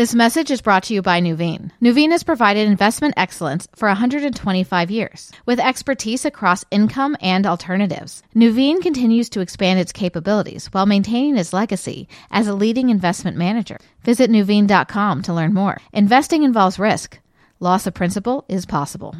This 0.00 0.14
message 0.14 0.50
is 0.50 0.62
brought 0.62 0.84
to 0.84 0.94
you 0.94 1.02
by 1.02 1.20
Nuveen. 1.20 1.72
Nuveen 1.82 2.10
has 2.10 2.22
provided 2.22 2.66
investment 2.66 3.12
excellence 3.18 3.68
for 3.76 3.86
125 3.86 4.90
years 4.90 5.30
with 5.44 5.60
expertise 5.60 6.24
across 6.24 6.64
income 6.70 7.18
and 7.20 7.46
alternatives. 7.46 8.22
Nuveen 8.34 8.80
continues 8.80 9.28
to 9.28 9.40
expand 9.40 9.78
its 9.78 9.92
capabilities 9.92 10.68
while 10.68 10.86
maintaining 10.86 11.36
its 11.36 11.52
legacy 11.52 12.08
as 12.30 12.48
a 12.48 12.54
leading 12.54 12.88
investment 12.88 13.36
manager. 13.36 13.76
Visit 14.02 14.30
Nuveen.com 14.30 15.20
to 15.20 15.34
learn 15.34 15.52
more. 15.52 15.76
Investing 15.92 16.44
involves 16.44 16.78
risk. 16.78 17.18
Loss 17.58 17.86
of 17.86 17.92
principal 17.92 18.46
is 18.48 18.64
possible. 18.64 19.14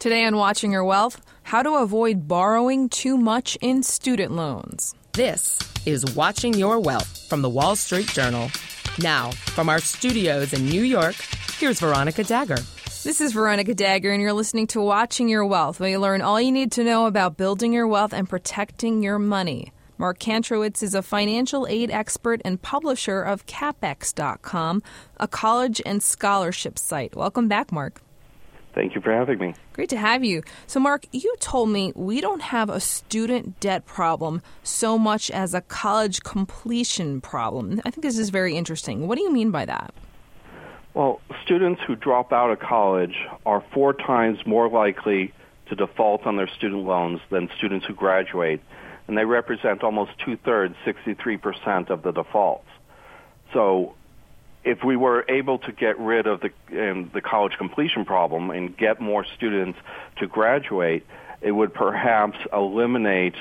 Today 0.00 0.24
on 0.24 0.34
Watching 0.34 0.72
Your 0.72 0.84
Wealth, 0.84 1.20
how 1.44 1.62
to 1.62 1.76
avoid 1.76 2.26
borrowing 2.26 2.88
too 2.88 3.16
much 3.16 3.56
in 3.60 3.84
student 3.84 4.32
loans. 4.32 4.96
This 5.12 5.60
is 5.86 6.04
Watching 6.16 6.54
Your 6.54 6.80
Wealth 6.80 7.28
from 7.28 7.42
the 7.42 7.48
Wall 7.48 7.76
Street 7.76 8.08
Journal. 8.08 8.50
Now, 8.98 9.30
from 9.30 9.68
our 9.68 9.78
studios 9.78 10.54
in 10.54 10.64
New 10.64 10.82
York, 10.82 11.16
here's 11.58 11.80
Veronica 11.80 12.22
Dagher. 12.22 12.64
This 13.02 13.20
is 13.20 13.32
Veronica 13.32 13.74
Dagher, 13.74 14.10
and 14.12 14.22
you're 14.22 14.32
listening 14.32 14.66
to 14.68 14.80
Watching 14.80 15.28
Your 15.28 15.44
Wealth, 15.44 15.78
where 15.78 15.90
you 15.90 15.98
learn 15.98 16.22
all 16.22 16.40
you 16.40 16.50
need 16.50 16.72
to 16.72 16.84
know 16.84 17.06
about 17.06 17.36
building 17.36 17.74
your 17.74 17.86
wealth 17.86 18.14
and 18.14 18.26
protecting 18.26 19.02
your 19.02 19.18
money. 19.18 19.70
Mark 19.98 20.18
Kantrowitz 20.18 20.82
is 20.82 20.94
a 20.94 21.02
financial 21.02 21.66
aid 21.68 21.90
expert 21.90 22.40
and 22.42 22.60
publisher 22.60 23.20
of 23.22 23.44
Cappex.com, 23.44 24.82
a 25.18 25.28
college 25.28 25.82
and 25.84 26.02
scholarship 26.02 26.78
site. 26.78 27.14
Welcome 27.14 27.48
back, 27.48 27.70
Mark. 27.70 28.00
Thank 28.76 28.94
you 28.94 29.00
for 29.00 29.10
having 29.10 29.38
me. 29.38 29.54
Great 29.72 29.88
to 29.88 29.96
have 29.96 30.22
you. 30.22 30.42
So, 30.66 30.78
Mark, 30.78 31.06
you 31.10 31.34
told 31.40 31.70
me 31.70 31.94
we 31.96 32.20
don't 32.20 32.42
have 32.42 32.68
a 32.68 32.78
student 32.78 33.58
debt 33.58 33.86
problem 33.86 34.42
so 34.62 34.98
much 34.98 35.30
as 35.30 35.54
a 35.54 35.62
college 35.62 36.22
completion 36.22 37.22
problem. 37.22 37.80
I 37.86 37.90
think 37.90 38.02
this 38.02 38.18
is 38.18 38.28
very 38.28 38.54
interesting. 38.54 39.08
What 39.08 39.16
do 39.16 39.24
you 39.24 39.32
mean 39.32 39.50
by 39.50 39.64
that? 39.64 39.94
Well, 40.92 41.22
students 41.42 41.80
who 41.86 41.96
drop 41.96 42.34
out 42.34 42.50
of 42.50 42.60
college 42.60 43.16
are 43.46 43.64
four 43.72 43.94
times 43.94 44.40
more 44.44 44.68
likely 44.68 45.32
to 45.70 45.74
default 45.74 46.26
on 46.26 46.36
their 46.36 46.48
student 46.48 46.84
loans 46.84 47.20
than 47.30 47.48
students 47.56 47.86
who 47.86 47.94
graduate, 47.94 48.60
and 49.08 49.16
they 49.16 49.24
represent 49.24 49.84
almost 49.84 50.10
two 50.22 50.36
thirds, 50.36 50.74
63% 50.84 51.88
of 51.88 52.02
the 52.02 52.12
defaults. 52.12 52.68
So, 53.54 53.94
if 54.66 54.82
we 54.84 54.96
were 54.96 55.24
able 55.28 55.58
to 55.60 55.72
get 55.72 55.98
rid 55.98 56.26
of 56.26 56.40
the 56.40 56.50
um, 56.90 57.10
the 57.14 57.20
college 57.20 57.52
completion 57.56 58.04
problem 58.04 58.50
and 58.50 58.76
get 58.76 59.00
more 59.00 59.24
students 59.24 59.78
to 60.18 60.26
graduate, 60.26 61.06
it 61.40 61.52
would 61.52 61.72
perhaps 61.72 62.36
eliminate 62.52 63.36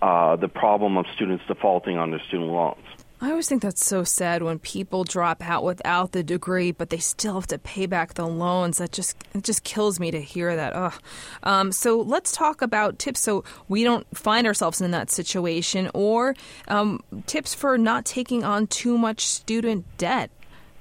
uh, 0.00 0.36
the 0.36 0.48
problem 0.48 0.96
of 0.96 1.06
students 1.14 1.44
defaulting 1.46 1.98
on 1.98 2.10
their 2.10 2.20
student 2.20 2.50
loans. 2.50 2.86
I 3.22 3.30
always 3.30 3.48
think 3.48 3.60
that's 3.60 3.84
so 3.84 4.02
sad 4.02 4.42
when 4.42 4.58
people 4.60 5.04
drop 5.04 5.46
out 5.46 5.62
without 5.62 6.12
the 6.12 6.22
degree, 6.22 6.72
but 6.72 6.88
they 6.88 6.98
still 6.98 7.34
have 7.34 7.48
to 7.48 7.58
pay 7.58 7.84
back 7.84 8.14
the 8.14 8.26
loans. 8.26 8.78
That 8.78 8.92
just 8.92 9.16
it 9.34 9.42
just 9.42 9.64
kills 9.64 9.98
me 9.98 10.12
to 10.12 10.20
hear 10.22 10.54
that. 10.54 10.72
Ugh. 10.72 10.94
Um, 11.42 11.72
so 11.72 12.00
let's 12.00 12.32
talk 12.32 12.62
about 12.62 12.98
tips 12.98 13.20
so 13.20 13.44
we 13.68 13.82
don't 13.82 14.06
find 14.16 14.46
ourselves 14.46 14.80
in 14.80 14.92
that 14.92 15.10
situation, 15.10 15.90
or 15.94 16.36
um, 16.68 17.02
tips 17.26 17.54
for 17.54 17.76
not 17.76 18.04
taking 18.04 18.44
on 18.44 18.68
too 18.68 18.96
much 18.96 19.26
student 19.26 19.84
debt. 19.98 20.30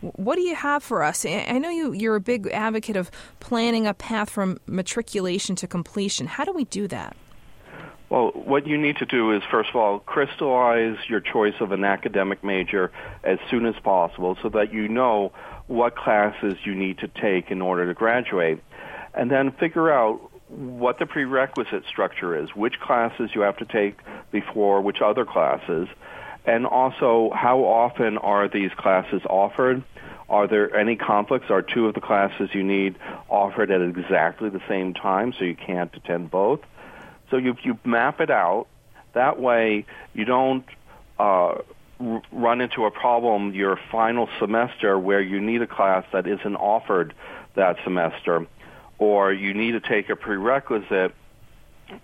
What 0.01 0.35
do 0.35 0.41
you 0.41 0.55
have 0.55 0.81
for 0.83 1.03
us? 1.03 1.25
I 1.25 1.57
know 1.57 1.69
you, 1.69 1.91
you're 1.91 2.15
a 2.15 2.21
big 2.21 2.47
advocate 2.47 2.95
of 2.95 3.11
planning 3.39 3.85
a 3.85 3.93
path 3.93 4.29
from 4.29 4.59
matriculation 4.65 5.55
to 5.57 5.67
completion. 5.67 6.27
How 6.27 6.45
do 6.45 6.53
we 6.53 6.65
do 6.65 6.87
that? 6.87 7.15
Well, 8.09 8.31
what 8.33 8.65
you 8.65 8.77
need 8.77 8.97
to 8.97 9.05
do 9.05 9.31
is, 9.31 9.43
first 9.51 9.69
of 9.69 9.75
all, 9.75 9.99
crystallize 9.99 10.97
your 11.07 11.19
choice 11.19 11.53
of 11.59 11.71
an 11.71 11.83
academic 11.83 12.43
major 12.43 12.91
as 13.23 13.37
soon 13.51 13.67
as 13.67 13.75
possible 13.83 14.35
so 14.41 14.49
that 14.49 14.73
you 14.73 14.87
know 14.87 15.31
what 15.67 15.95
classes 15.95 16.55
you 16.63 16.73
need 16.73 16.97
to 16.99 17.07
take 17.07 17.51
in 17.51 17.61
order 17.61 17.85
to 17.85 17.93
graduate. 17.93 18.63
And 19.13 19.29
then 19.29 19.51
figure 19.51 19.91
out 19.91 20.19
what 20.47 20.97
the 20.97 21.05
prerequisite 21.05 21.83
structure 21.87 22.35
is, 22.35 22.49
which 22.55 22.79
classes 22.79 23.29
you 23.35 23.41
have 23.41 23.57
to 23.57 23.65
take 23.65 23.99
before 24.31 24.81
which 24.81 25.01
other 25.01 25.25
classes, 25.25 25.87
and 26.49 26.65
also 26.65 27.31
how 27.35 27.59
often 27.59 28.17
are 28.17 28.47
these 28.47 28.71
classes 28.71 29.21
offered? 29.29 29.83
Are 30.29 30.47
there 30.47 30.75
any 30.75 30.95
conflicts? 30.95 31.51
Are 31.51 31.61
two 31.61 31.87
of 31.87 31.93
the 31.93 32.01
classes 32.01 32.49
you 32.53 32.63
need 32.63 32.95
offered 33.29 33.69
at 33.69 33.81
exactly 33.81 34.49
the 34.49 34.61
same 34.67 34.95
time 34.95 35.31
so 35.31 35.45
you 35.45 35.55
can't 35.55 35.95
attend 35.95 36.31
both? 36.31 36.61
So 37.29 37.37
you, 37.37 37.55
you 37.61 37.77
map 37.85 38.19
it 38.19 38.31
out. 38.31 38.65
That 39.13 39.39
way 39.39 39.85
you 40.13 40.25
don't 40.25 40.65
uh, 41.19 41.59
r- 41.99 42.21
run 42.31 42.61
into 42.61 42.85
a 42.85 42.91
problem 42.91 43.53
your 43.53 43.79
final 43.91 44.27
semester 44.39 44.97
where 44.97 45.21
you 45.21 45.39
need 45.39 45.61
a 45.61 45.67
class 45.67 46.03
that 46.13 46.25
isn't 46.25 46.55
offered 46.55 47.13
that 47.53 47.77
semester 47.83 48.47
or 48.97 49.31
you 49.31 49.53
need 49.53 49.71
to 49.73 49.79
take 49.79 50.09
a 50.09 50.15
prerequisite 50.15 51.13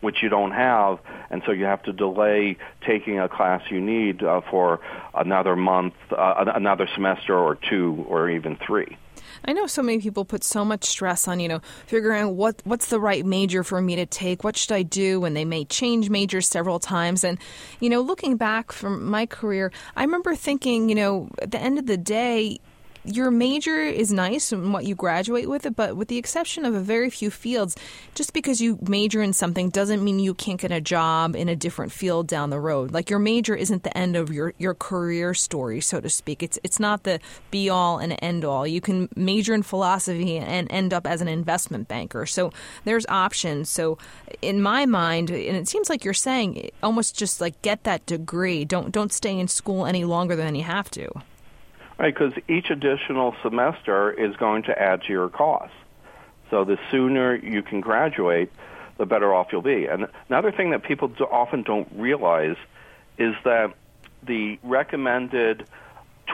which 0.01 0.23
you 0.23 0.29
don't 0.29 0.51
have, 0.51 0.99
and 1.29 1.41
so 1.45 1.51
you 1.51 1.65
have 1.65 1.83
to 1.83 1.93
delay 1.93 2.57
taking 2.85 3.19
a 3.19 3.29
class 3.29 3.61
you 3.69 3.81
need 3.81 4.23
uh, 4.23 4.41
for 4.49 4.79
another 5.13 5.55
month, 5.55 5.93
uh, 6.11 6.51
another 6.55 6.87
semester 6.93 7.37
or 7.37 7.55
two, 7.55 8.05
or 8.07 8.29
even 8.29 8.57
three. 8.57 8.97
I 9.43 9.53
know 9.53 9.67
so 9.67 9.83
many 9.83 9.99
people 9.99 10.25
put 10.25 10.43
so 10.43 10.65
much 10.65 10.85
stress 10.85 11.27
on, 11.27 11.39
you 11.39 11.47
know, 11.47 11.59
figuring 11.85 12.23
out 12.23 12.33
what 12.33 12.61
what's 12.63 12.87
the 12.87 12.99
right 12.99 13.25
major 13.25 13.63
for 13.63 13.81
me 13.81 13.95
to 13.95 14.05
take, 14.05 14.43
what 14.43 14.57
should 14.57 14.71
I 14.71 14.81
do, 14.81 15.23
and 15.25 15.35
they 15.35 15.45
may 15.45 15.65
change 15.65 16.09
majors 16.09 16.47
several 16.47 16.79
times. 16.79 17.23
And, 17.23 17.37
you 17.79 17.89
know, 17.89 18.01
looking 18.01 18.37
back 18.37 18.71
from 18.71 19.05
my 19.05 19.25
career, 19.25 19.71
I 19.95 20.03
remember 20.03 20.35
thinking, 20.35 20.89
you 20.89 20.95
know, 20.95 21.29
at 21.41 21.51
the 21.51 21.59
end 21.59 21.77
of 21.77 21.85
the 21.85 21.97
day, 21.97 22.59
your 23.05 23.31
major 23.31 23.77
is 23.77 24.11
nice 24.11 24.51
and 24.51 24.73
what 24.73 24.85
you 24.85 24.95
graduate 24.95 25.49
with 25.49 25.65
it, 25.65 25.75
but 25.75 25.95
with 25.95 26.07
the 26.07 26.17
exception 26.17 26.65
of 26.65 26.73
a 26.73 26.79
very 26.79 27.09
few 27.09 27.29
fields, 27.29 27.75
just 28.13 28.33
because 28.33 28.61
you 28.61 28.77
major 28.87 29.21
in 29.21 29.33
something 29.33 29.69
doesn't 29.69 30.03
mean 30.03 30.19
you 30.19 30.33
can't 30.33 30.59
get 30.59 30.71
a 30.71 30.81
job 30.81 31.35
in 31.35 31.49
a 31.49 31.55
different 31.55 31.91
field 31.91 32.27
down 32.27 32.49
the 32.49 32.59
road. 32.59 32.91
Like 32.91 33.09
your 33.09 33.19
major 33.19 33.55
isn't 33.55 33.83
the 33.83 33.95
end 33.97 34.15
of 34.15 34.31
your, 34.31 34.53
your 34.57 34.73
career 34.73 35.33
story, 35.33 35.81
so 35.81 35.99
to 35.99 36.09
speak. 36.09 36.43
It's 36.43 36.59
it's 36.63 36.79
not 36.79 37.03
the 37.03 37.19
be 37.51 37.69
all 37.69 37.97
and 37.99 38.17
end 38.21 38.43
all. 38.43 38.65
You 38.65 38.81
can 38.81 39.09
major 39.15 39.53
in 39.53 39.63
philosophy 39.63 40.37
and 40.37 40.71
end 40.71 40.93
up 40.93 41.05
as 41.05 41.21
an 41.21 41.27
investment 41.27 41.87
banker. 41.87 42.25
So 42.25 42.51
there's 42.83 43.05
options. 43.07 43.69
So 43.69 43.97
in 44.41 44.61
my 44.61 44.85
mind, 44.85 45.29
and 45.29 45.55
it 45.55 45.67
seems 45.67 45.89
like 45.89 46.03
you're 46.03 46.13
saying 46.13 46.71
almost 46.81 47.17
just 47.17 47.41
like 47.41 47.61
get 47.61 47.83
that 47.83 48.05
degree. 48.05 48.65
Don't 48.65 48.91
don't 48.91 49.13
stay 49.13 49.37
in 49.37 49.47
school 49.47 49.85
any 49.85 50.05
longer 50.05 50.35
than 50.35 50.55
you 50.55 50.63
have 50.63 50.89
to. 50.91 51.09
Right, 51.97 52.13
because 52.13 52.33
each 52.49 52.69
additional 52.69 53.35
semester 53.41 54.11
is 54.11 54.35
going 54.35 54.63
to 54.63 54.77
add 54.77 55.03
to 55.03 55.13
your 55.13 55.29
costs. 55.29 55.75
So 56.49 56.65
the 56.65 56.77
sooner 56.91 57.35
you 57.35 57.63
can 57.63 57.81
graduate, 57.81 58.51
the 58.97 59.05
better 59.05 59.33
off 59.33 59.47
you'll 59.51 59.61
be. 59.61 59.85
And 59.85 60.07
another 60.29 60.51
thing 60.51 60.71
that 60.71 60.83
people 60.83 61.07
do, 61.07 61.23
often 61.23 61.63
don't 61.63 61.87
realize 61.95 62.57
is 63.17 63.33
that 63.43 63.73
the 64.23 64.59
recommended 64.63 65.65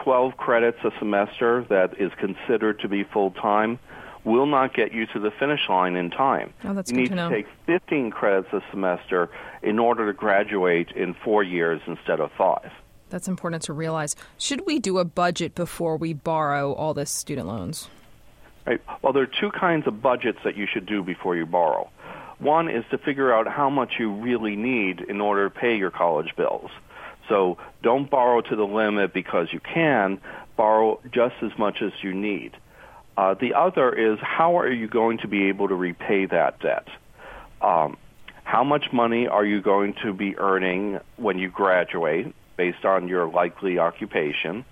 12 0.03 0.37
credits 0.37 0.79
a 0.83 0.91
semester 0.99 1.65
that 1.69 1.99
is 1.99 2.11
considered 2.17 2.79
to 2.79 2.87
be 2.87 3.03
full 3.03 3.31
time 3.31 3.79
will 4.23 4.45
not 4.45 4.73
get 4.73 4.93
you 4.93 5.05
to 5.07 5.19
the 5.19 5.31
finish 5.31 5.67
line 5.67 5.95
in 5.95 6.09
time. 6.09 6.53
Oh, 6.63 6.73
you 6.87 6.95
need 6.95 7.09
to, 7.09 7.15
to 7.15 7.29
take 7.29 7.47
15 7.65 8.11
credits 8.11 8.53
a 8.53 8.61
semester 8.69 9.29
in 9.61 9.79
order 9.79 10.05
to 10.07 10.13
graduate 10.13 10.91
in 10.91 11.13
four 11.13 11.43
years 11.43 11.81
instead 11.87 12.19
of 12.19 12.31
five. 12.37 12.71
That's 13.11 13.27
important 13.27 13.61
to 13.63 13.73
realize. 13.73 14.15
Should 14.37 14.65
we 14.65 14.79
do 14.79 14.97
a 14.97 15.05
budget 15.05 15.53
before 15.53 15.97
we 15.97 16.13
borrow 16.13 16.73
all 16.73 16.93
this 16.93 17.11
student 17.11 17.47
loans? 17.47 17.89
Right. 18.65 18.81
Well, 19.01 19.13
there 19.13 19.23
are 19.23 19.39
two 19.39 19.51
kinds 19.51 19.85
of 19.85 20.01
budgets 20.01 20.39
that 20.43 20.55
you 20.55 20.65
should 20.65 20.85
do 20.85 21.03
before 21.03 21.35
you 21.35 21.45
borrow. 21.45 21.89
One 22.39 22.69
is 22.69 22.83
to 22.89 22.97
figure 22.97 23.33
out 23.33 23.47
how 23.47 23.69
much 23.69 23.93
you 23.99 24.11
really 24.11 24.55
need 24.55 25.01
in 25.01 25.21
order 25.21 25.49
to 25.49 25.55
pay 25.55 25.77
your 25.77 25.91
college 25.91 26.35
bills. 26.35 26.71
So 27.29 27.57
don't 27.83 28.09
borrow 28.09 28.41
to 28.41 28.55
the 28.55 28.65
limit 28.65 29.13
because 29.13 29.53
you 29.53 29.59
can. 29.59 30.19
Borrow 30.57 30.99
just 31.11 31.35
as 31.41 31.51
much 31.57 31.81
as 31.81 31.91
you 32.01 32.13
need. 32.13 32.55
Uh, 33.17 33.33
the 33.33 33.53
other 33.53 33.93
is 33.93 34.19
how 34.21 34.57
are 34.57 34.71
you 34.71 34.87
going 34.87 35.19
to 35.19 35.27
be 35.27 35.49
able 35.49 35.67
to 35.67 35.75
repay 35.75 36.25
that 36.27 36.59
debt? 36.59 36.87
Um, 37.61 37.97
how 38.43 38.63
much 38.63 38.91
money 38.91 39.27
are 39.27 39.45
you 39.45 39.61
going 39.61 39.95
to 40.03 40.13
be 40.13 40.37
earning 40.37 40.99
when 41.17 41.37
you 41.37 41.49
graduate? 41.49 42.33
Based 42.61 42.85
on 42.85 43.07
your 43.07 43.25
likely 43.27 43.79
occupation, 43.79 44.63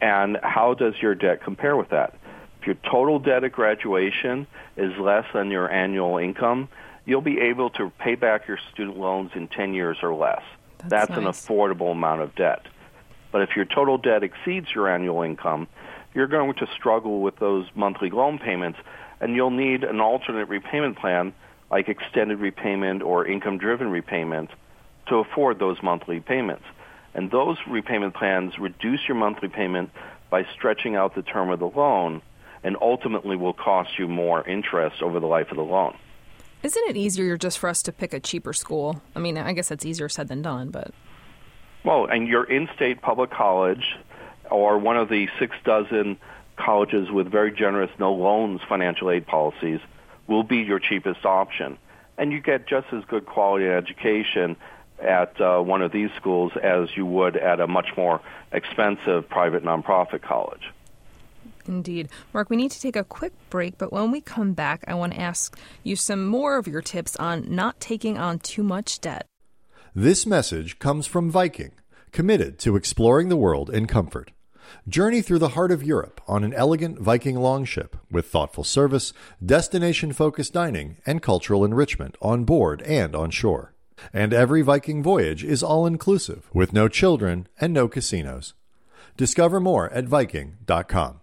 and 0.00 0.38
how 0.44 0.74
does 0.74 0.94
your 1.02 1.12
debt 1.16 1.42
compare 1.42 1.76
with 1.76 1.88
that? 1.88 2.14
If 2.60 2.68
your 2.68 2.76
total 2.88 3.18
debt 3.18 3.42
at 3.42 3.50
graduation 3.50 4.46
is 4.76 4.96
less 4.96 5.24
than 5.34 5.50
your 5.50 5.68
annual 5.68 6.18
income, 6.18 6.68
you'll 7.04 7.28
be 7.34 7.40
able 7.40 7.70
to 7.70 7.90
pay 7.98 8.14
back 8.14 8.46
your 8.46 8.60
student 8.72 8.96
loans 8.96 9.32
in 9.34 9.48
10 9.48 9.74
years 9.74 9.96
or 10.04 10.14
less. 10.14 10.42
That's, 10.78 11.08
That's 11.08 11.18
an 11.18 11.24
affordable 11.24 11.90
amount 11.90 12.20
of 12.20 12.32
debt. 12.36 12.64
But 13.32 13.42
if 13.42 13.56
your 13.56 13.64
total 13.64 13.98
debt 13.98 14.22
exceeds 14.22 14.72
your 14.72 14.88
annual 14.88 15.22
income, 15.22 15.66
you're 16.14 16.28
going 16.28 16.54
to 16.54 16.68
struggle 16.78 17.22
with 17.22 17.40
those 17.40 17.66
monthly 17.74 18.10
loan 18.10 18.38
payments, 18.38 18.78
and 19.20 19.34
you'll 19.34 19.50
need 19.50 19.82
an 19.82 20.00
alternate 20.00 20.48
repayment 20.48 20.96
plan 20.96 21.34
like 21.72 21.88
extended 21.88 22.38
repayment 22.38 23.02
or 23.02 23.26
income 23.26 23.58
driven 23.58 23.90
repayment 23.90 24.50
to 25.08 25.16
afford 25.16 25.58
those 25.58 25.82
monthly 25.82 26.20
payments. 26.20 26.64
And 27.16 27.30
those 27.30 27.56
repayment 27.66 28.14
plans 28.14 28.58
reduce 28.58 29.00
your 29.08 29.16
monthly 29.16 29.48
payment 29.48 29.90
by 30.28 30.44
stretching 30.54 30.96
out 30.96 31.14
the 31.14 31.22
term 31.22 31.48
of 31.50 31.58
the 31.58 31.66
loan 31.66 32.20
and 32.62 32.76
ultimately 32.80 33.36
will 33.36 33.54
cost 33.54 33.98
you 33.98 34.06
more 34.06 34.46
interest 34.46 35.02
over 35.02 35.18
the 35.18 35.26
life 35.26 35.50
of 35.50 35.56
the 35.56 35.62
loan. 35.62 35.96
Isn't 36.62 36.88
it 36.90 36.96
easier 36.96 37.38
just 37.38 37.58
for 37.58 37.70
us 37.70 37.82
to 37.84 37.92
pick 37.92 38.12
a 38.12 38.20
cheaper 38.20 38.52
school? 38.52 39.00
I 39.14 39.20
mean, 39.20 39.38
I 39.38 39.54
guess 39.54 39.68
that's 39.68 39.86
easier 39.86 40.10
said 40.10 40.28
than 40.28 40.42
done, 40.42 40.68
but. 40.68 40.92
Well, 41.84 42.04
and 42.04 42.28
your 42.28 42.44
in 42.44 42.68
state 42.76 43.00
public 43.00 43.30
college 43.30 43.96
or 44.50 44.78
one 44.78 44.98
of 44.98 45.08
the 45.08 45.26
six 45.38 45.56
dozen 45.64 46.18
colleges 46.56 47.10
with 47.10 47.30
very 47.30 47.50
generous 47.50 47.90
no 47.98 48.12
loans 48.12 48.60
financial 48.68 49.10
aid 49.10 49.26
policies 49.26 49.80
will 50.26 50.42
be 50.42 50.58
your 50.58 50.80
cheapest 50.80 51.24
option. 51.24 51.78
And 52.18 52.30
you 52.30 52.40
get 52.40 52.66
just 52.66 52.88
as 52.92 53.04
good 53.06 53.24
quality 53.24 53.66
education 53.66 54.56
at 55.00 55.40
uh, 55.40 55.60
one 55.60 55.82
of 55.82 55.92
these 55.92 56.10
schools 56.16 56.52
as 56.62 56.96
you 56.96 57.06
would 57.06 57.36
at 57.36 57.60
a 57.60 57.66
much 57.66 57.88
more 57.96 58.20
expensive 58.52 59.28
private 59.28 59.64
nonprofit 59.64 60.22
college. 60.22 60.72
Indeed. 61.68 62.08
Mark, 62.32 62.50
we 62.50 62.56
need 62.56 62.70
to 62.70 62.80
take 62.80 62.96
a 62.96 63.04
quick 63.04 63.32
break, 63.50 63.76
but 63.78 63.92
when 63.92 64.10
we 64.10 64.20
come 64.20 64.52
back, 64.52 64.84
I 64.86 64.94
want 64.94 65.14
to 65.14 65.20
ask 65.20 65.58
you 65.82 65.96
some 65.96 66.26
more 66.26 66.58
of 66.58 66.68
your 66.68 66.82
tips 66.82 67.16
on 67.16 67.54
not 67.54 67.80
taking 67.80 68.18
on 68.18 68.38
too 68.38 68.62
much 68.62 69.00
debt. 69.00 69.26
This 69.94 70.26
message 70.26 70.78
comes 70.78 71.06
from 71.06 71.30
Viking, 71.30 71.72
committed 72.12 72.58
to 72.60 72.76
exploring 72.76 73.28
the 73.28 73.36
world 73.36 73.70
in 73.70 73.86
comfort. 73.86 74.32
Journey 74.88 75.22
through 75.22 75.38
the 75.38 75.50
heart 75.50 75.70
of 75.70 75.82
Europe 75.82 76.20
on 76.26 76.44
an 76.44 76.52
elegant 76.52 76.98
Viking 76.98 77.36
longship 77.36 77.96
with 78.10 78.26
thoughtful 78.26 78.64
service, 78.64 79.12
destination 79.44 80.12
focused 80.12 80.52
dining, 80.52 80.96
and 81.06 81.22
cultural 81.22 81.64
enrichment 81.64 82.16
on 82.20 82.44
board 82.44 82.82
and 82.82 83.14
on 83.14 83.30
shore. 83.30 83.75
And 84.12 84.32
every 84.32 84.62
Viking 84.62 85.02
voyage 85.02 85.44
is 85.44 85.62
all 85.62 85.86
inclusive 85.86 86.48
with 86.52 86.72
no 86.72 86.88
children 86.88 87.46
and 87.60 87.72
no 87.72 87.88
casinos. 87.88 88.54
Discover 89.16 89.60
more 89.60 89.88
at 89.90 90.04
Viking.com. 90.04 91.20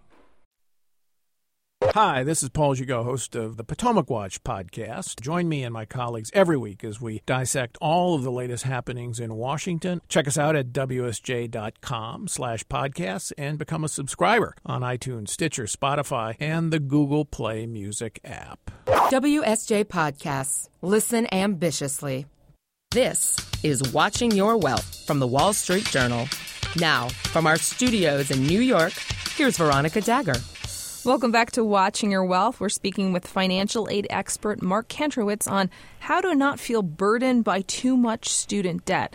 Hi, 1.92 2.24
this 2.24 2.42
is 2.42 2.48
Paul 2.48 2.74
Gigot, 2.74 3.04
host 3.04 3.36
of 3.36 3.56
the 3.56 3.62
Potomac 3.62 4.10
Watch 4.10 4.42
podcast. 4.42 5.20
Join 5.20 5.48
me 5.48 5.62
and 5.62 5.72
my 5.72 5.84
colleagues 5.84 6.30
every 6.32 6.56
week 6.56 6.82
as 6.82 7.00
we 7.00 7.20
dissect 7.26 7.78
all 7.80 8.14
of 8.14 8.22
the 8.22 8.32
latest 8.32 8.64
happenings 8.64 9.20
in 9.20 9.36
Washington. 9.36 10.00
Check 10.08 10.26
us 10.26 10.38
out 10.38 10.56
at 10.56 10.72
wsj.com 10.72 12.26
slash 12.26 12.64
podcasts 12.64 13.32
and 13.38 13.58
become 13.58 13.84
a 13.84 13.88
subscriber 13.88 14.56
on 14.66 14.80
iTunes, 14.80 15.28
Stitcher, 15.28 15.64
Spotify, 15.64 16.34
and 16.40 16.72
the 16.72 16.80
Google 16.80 17.24
Play 17.24 17.66
Music 17.66 18.18
app. 18.24 18.72
WSJ 18.86 19.84
Podcasts. 19.84 20.68
Listen 20.80 21.32
ambitiously. 21.32 22.26
This 22.94 23.34
is 23.64 23.92
Watching 23.92 24.30
Your 24.30 24.56
Wealth 24.56 25.04
from 25.04 25.18
the 25.18 25.26
Wall 25.26 25.52
Street 25.52 25.84
Journal. 25.86 26.28
Now, 26.76 27.08
from 27.08 27.44
our 27.44 27.56
studios 27.56 28.30
in 28.30 28.46
New 28.46 28.60
York, 28.60 28.92
here's 29.34 29.56
Veronica 29.56 30.00
Dagher. 30.00 30.38
Welcome 31.04 31.32
back 31.32 31.50
to 31.50 31.64
Watching 31.64 32.12
Your 32.12 32.24
Wealth. 32.24 32.60
We're 32.60 32.68
speaking 32.68 33.12
with 33.12 33.26
financial 33.26 33.88
aid 33.90 34.06
expert 34.10 34.62
Mark 34.62 34.86
Kantrowitz 34.86 35.50
on 35.50 35.70
how 35.98 36.20
to 36.20 36.36
not 36.36 36.60
feel 36.60 36.82
burdened 36.82 37.42
by 37.42 37.62
too 37.62 37.96
much 37.96 38.28
student 38.28 38.84
debt. 38.84 39.12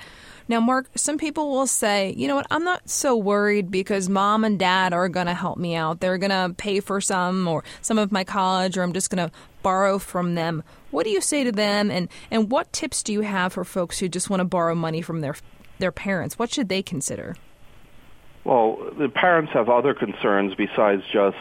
Now, 0.50 0.60
Mark, 0.60 0.90
some 0.96 1.20
people 1.20 1.52
will 1.52 1.68
say, 1.68 2.12
you 2.18 2.28
know 2.28 2.36
what, 2.36 2.48
I'm 2.50 2.64
not 2.64 2.90
so 2.90 3.16
worried 3.16 3.70
because 3.70 4.10
mom 4.10 4.44
and 4.44 4.58
dad 4.58 4.94
are 4.94 5.08
going 5.08 5.28
to 5.28 5.36
help 5.36 5.60
me 5.60 5.76
out. 5.76 6.00
They're 6.00 6.18
going 6.18 6.32
to 6.32 6.56
pay 6.58 6.80
for 6.80 7.00
some 7.00 7.48
or 7.48 7.64
some 7.82 8.00
of 8.00 8.12
my 8.12 8.24
college, 8.24 8.76
or 8.76 8.82
I'm 8.82 8.92
just 8.92 9.12
going 9.12 9.30
to 9.30 9.34
borrow 9.62 10.00
from 10.00 10.34
them. 10.34 10.64
What 10.90 11.04
do 11.04 11.12
you 11.12 11.22
say 11.22 11.44
to 11.44 11.52
them, 11.52 11.92
and, 11.92 12.10
and 12.32 12.50
what 12.50 12.74
tips 12.74 13.04
do 13.04 13.14
you 13.14 13.22
have 13.22 13.54
for 13.54 13.64
folks 13.64 14.00
who 14.00 14.10
just 14.10 14.32
want 14.32 14.40
to 14.40 14.46
borrow 14.46 14.74
money 14.74 15.04
from 15.04 15.22
their, 15.22 15.36
their 15.78 15.92
parents? 15.92 16.40
What 16.40 16.52
should 16.52 16.68
they 16.68 16.82
consider? 16.82 17.36
Well, 18.44 18.92
the 18.98 19.08
parents 19.08 19.52
have 19.54 19.70
other 19.70 19.94
concerns 19.94 20.56
besides 20.56 21.04
just 21.14 21.38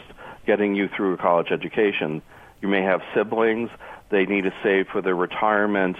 getting 0.46 0.74
you 0.74 0.90
through 0.94 1.14
a 1.14 1.16
college 1.16 1.50
education. 1.50 2.20
You 2.60 2.68
may 2.68 2.82
have 2.82 3.00
siblings, 3.14 3.70
they 4.10 4.26
need 4.26 4.42
to 4.42 4.52
save 4.62 4.88
for 4.88 5.00
their 5.00 5.16
retirement, 5.16 5.96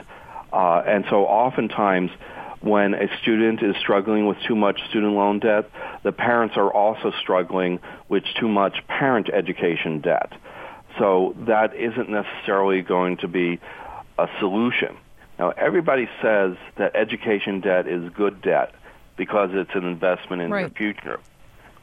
uh, 0.52 0.82
and 0.86 1.06
so 1.08 1.24
oftentimes 1.24 2.10
when 2.60 2.94
a 2.94 3.06
student 3.22 3.62
is 3.62 3.76
struggling 3.76 4.26
with 4.26 4.36
too 4.46 4.56
much 4.56 4.80
student 4.88 5.12
loan 5.14 5.38
debt, 5.38 5.70
the 6.02 6.12
parents 6.12 6.56
are 6.56 6.72
also 6.72 7.12
struggling 7.20 7.78
with 8.08 8.24
too 8.40 8.48
much 8.48 8.86
parent 8.88 9.28
education 9.32 10.00
debt. 10.00 10.32
So 10.98 11.34
that 11.46 11.74
isn't 11.74 12.08
necessarily 12.08 12.82
going 12.82 13.18
to 13.18 13.28
be 13.28 13.60
a 14.18 14.26
solution. 14.40 14.96
Now, 15.38 15.50
everybody 15.50 16.08
says 16.20 16.56
that 16.76 16.96
education 16.96 17.60
debt 17.60 17.86
is 17.86 18.10
good 18.12 18.42
debt 18.42 18.74
because 19.16 19.50
it's 19.52 19.70
an 19.74 19.84
investment 19.84 20.42
in 20.42 20.50
right. 20.50 20.60
your 20.62 20.70
future. 20.70 21.20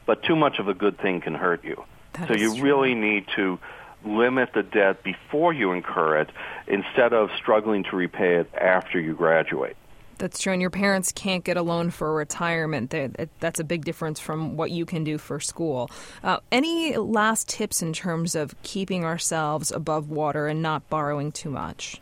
But 0.04 0.22
too 0.22 0.36
much 0.36 0.58
of 0.58 0.68
a 0.68 0.74
good 0.74 0.98
thing 0.98 1.20
can 1.22 1.34
hurt 1.34 1.64
you. 1.64 1.82
That 2.12 2.28
so 2.28 2.34
you 2.34 2.54
true. 2.54 2.62
really 2.62 2.94
need 2.94 3.26
to 3.36 3.58
limit 4.04 4.50
the 4.54 4.62
debt 4.62 5.02
before 5.02 5.52
you 5.52 5.72
incur 5.72 6.18
it 6.18 6.30
instead 6.66 7.12
of 7.12 7.30
struggling 7.38 7.84
to 7.84 7.96
repay 7.96 8.36
it 8.36 8.52
after 8.54 9.00
you 9.00 9.14
graduate. 9.14 9.76
That's 10.18 10.40
true, 10.40 10.54
and 10.54 10.62
your 10.62 10.70
parents 10.70 11.12
can't 11.12 11.44
get 11.44 11.58
a 11.58 11.62
loan 11.62 11.90
for 11.90 12.14
retirement. 12.14 12.94
That's 13.40 13.60
a 13.60 13.64
big 13.64 13.84
difference 13.84 14.18
from 14.18 14.56
what 14.56 14.70
you 14.70 14.86
can 14.86 15.04
do 15.04 15.18
for 15.18 15.40
school. 15.40 15.90
Uh, 16.24 16.38
any 16.50 16.96
last 16.96 17.48
tips 17.48 17.82
in 17.82 17.92
terms 17.92 18.34
of 18.34 18.54
keeping 18.62 19.04
ourselves 19.04 19.70
above 19.70 20.08
water 20.08 20.46
and 20.46 20.62
not 20.62 20.88
borrowing 20.88 21.32
too 21.32 21.50
much? 21.50 22.00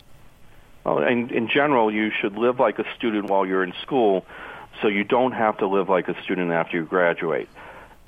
Well, 0.85 1.03
in, 1.03 1.31
in 1.31 1.49
general, 1.49 1.93
you 1.93 2.11
should 2.21 2.37
live 2.37 2.61
like 2.61 2.79
a 2.79 2.85
student 2.97 3.31
while 3.31 3.47
you're 3.47 3.65
in 3.65 3.73
school 3.83 4.25
so 4.81 4.89
you 4.89 5.03
don't 5.03 5.33
have 5.33 5.59
to 5.59 5.67
live 5.67 5.89
like 5.89 6.09
a 6.09 6.23
student 6.23 6.53
after 6.53 6.77
you 6.77 6.85
graduate. 6.85 7.49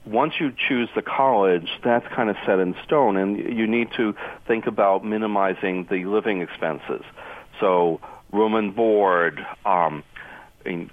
Once 0.05 0.35
you 0.39 0.53
choose 0.69 0.89
the 0.95 1.03
college, 1.03 1.69
that's 1.83 2.07
kind 2.15 2.31
of 2.31 2.37
set 2.47 2.61
in 2.61 2.77
stone, 2.85 3.17
and 3.17 3.39
you 3.39 3.67
need 3.67 3.89
to 3.97 4.15
think 4.47 4.67
about 4.67 5.05
minimizing 5.05 5.85
the 5.91 6.05
living 6.05 6.43
expenses. 6.43 7.03
So, 7.59 8.01
room 8.37 8.55
and 8.55 8.75
board, 8.75 9.45
um, 9.65 10.05
and 10.65 10.91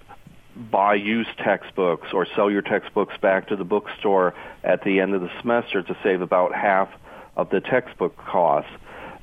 buy 0.55 0.95
used 0.95 1.29
textbooks 1.37 2.07
or 2.13 2.27
sell 2.35 2.49
your 2.49 2.61
textbooks 2.61 3.15
back 3.21 3.47
to 3.47 3.55
the 3.55 3.63
bookstore 3.63 4.33
at 4.63 4.83
the 4.83 4.99
end 4.99 5.15
of 5.15 5.21
the 5.21 5.29
semester 5.41 5.81
to 5.81 5.97
save 6.03 6.21
about 6.21 6.53
half 6.53 6.89
of 7.35 7.49
the 7.49 7.59
textbook 7.59 8.15
costs. 8.17 8.71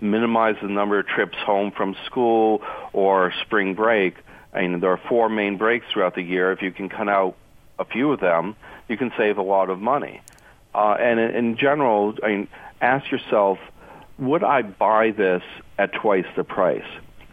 Minimize 0.00 0.56
the 0.60 0.68
number 0.68 0.98
of 0.98 1.06
trips 1.06 1.36
home 1.38 1.70
from 1.70 1.94
school 2.06 2.62
or 2.92 3.32
spring 3.42 3.74
break. 3.74 4.14
I 4.52 4.62
mean, 4.62 4.80
there 4.80 4.90
are 4.90 5.00
four 5.08 5.28
main 5.28 5.56
breaks 5.56 5.86
throughout 5.92 6.14
the 6.14 6.22
year. 6.22 6.52
If 6.52 6.62
you 6.62 6.72
can 6.72 6.88
cut 6.88 7.08
out 7.08 7.36
a 7.78 7.84
few 7.84 8.12
of 8.12 8.20
them, 8.20 8.56
you 8.88 8.96
can 8.96 9.12
save 9.16 9.38
a 9.38 9.42
lot 9.42 9.70
of 9.70 9.78
money. 9.78 10.20
Uh, 10.74 10.96
and 10.98 11.20
in, 11.20 11.30
in 11.34 11.56
general, 11.56 12.14
I 12.22 12.28
mean, 12.28 12.48
ask 12.80 13.10
yourself, 13.10 13.58
would 14.18 14.42
I 14.42 14.62
buy 14.62 15.12
this 15.12 15.42
at 15.78 15.92
twice 15.92 16.26
the 16.36 16.44
price? 16.44 16.82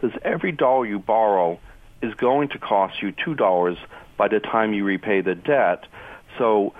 Because 0.00 0.18
every 0.24 0.52
dollar 0.52 0.86
you 0.86 0.98
borrow 0.98 1.58
is 2.02 2.14
going 2.14 2.48
to 2.50 2.58
cost 2.58 3.02
you 3.02 3.12
two 3.12 3.34
dollars 3.34 3.76
by 4.16 4.28
the 4.28 4.40
time 4.40 4.72
you 4.72 4.84
repay 4.84 5.20
the 5.20 5.34
debt. 5.34 5.84
So 6.38 6.74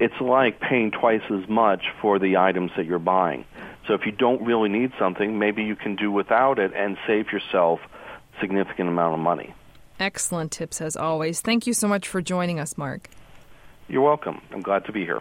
it's 0.00 0.20
like 0.20 0.60
paying 0.60 0.90
twice 0.90 1.22
as 1.30 1.48
much 1.48 1.84
for 2.00 2.18
the 2.18 2.36
items 2.36 2.70
that 2.76 2.86
you're 2.86 2.98
buying. 2.98 3.44
So 3.86 3.94
if 3.94 4.06
you 4.06 4.12
don't 4.12 4.42
really 4.42 4.68
need 4.68 4.92
something, 4.98 5.38
maybe 5.38 5.64
you 5.64 5.76
can 5.76 5.96
do 5.96 6.10
without 6.10 6.58
it 6.58 6.72
and 6.74 6.96
save 7.06 7.32
yourself 7.32 7.80
a 8.36 8.40
significant 8.40 8.88
amount 8.88 9.14
of 9.14 9.20
money. 9.20 9.54
Excellent 10.00 10.50
tips 10.50 10.80
as 10.80 10.96
always. 10.96 11.40
Thank 11.40 11.66
you 11.66 11.74
so 11.74 11.88
much 11.88 12.08
for 12.08 12.20
joining 12.20 12.58
us, 12.58 12.78
Mark. 12.78 13.08
You're 13.88 14.02
welcome. 14.02 14.40
I'm 14.52 14.62
glad 14.62 14.84
to 14.86 14.92
be 14.92 15.04
here. 15.04 15.20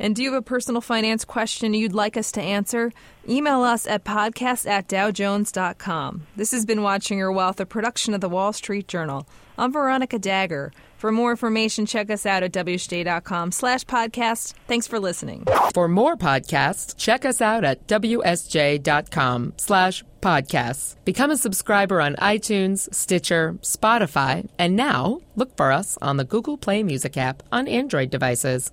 And 0.00 0.16
do 0.16 0.22
you 0.22 0.32
have 0.32 0.38
a 0.38 0.42
personal 0.42 0.80
finance 0.80 1.26
question 1.26 1.74
you'd 1.74 1.92
like 1.92 2.16
us 2.16 2.32
to 2.32 2.40
answer? 2.40 2.90
Email 3.28 3.60
us 3.60 3.86
at 3.86 4.02
podcast 4.02 4.66
at 4.66 4.88
dowjones.com. 4.88 6.26
This 6.34 6.52
has 6.52 6.64
been 6.64 6.82
Watching 6.82 7.18
Your 7.18 7.30
Wealth, 7.30 7.60
a 7.60 7.66
production 7.66 8.14
of 8.14 8.22
the 8.22 8.28
Wall 8.28 8.54
Street 8.54 8.88
Journal. 8.88 9.28
I'm 9.58 9.72
Veronica 9.72 10.18
Dagher. 10.18 10.72
For 10.96 11.12
more 11.12 11.30
information, 11.30 11.84
check 11.84 12.10
us 12.10 12.24
out 12.24 12.42
at 12.42 12.52
wsj.com 12.52 13.52
slash 13.52 13.84
podcast. 13.84 14.54
Thanks 14.66 14.86
for 14.86 14.98
listening. 14.98 15.44
For 15.74 15.86
more 15.86 16.16
podcasts, 16.16 16.96
check 16.96 17.26
us 17.26 17.42
out 17.42 17.62
at 17.62 17.86
wsj.com 17.86 19.54
slash 19.58 20.02
podcasts. 20.22 20.96
Become 21.04 21.30
a 21.30 21.36
subscriber 21.36 22.00
on 22.00 22.16
iTunes, 22.16 22.92
Stitcher, 22.94 23.58
Spotify, 23.60 24.48
and 24.58 24.76
now 24.76 25.20
look 25.36 25.54
for 25.58 25.72
us 25.72 25.98
on 26.00 26.16
the 26.16 26.24
Google 26.24 26.56
Play 26.56 26.82
Music 26.82 27.18
app 27.18 27.42
on 27.52 27.68
Android 27.68 28.10
devices. 28.10 28.72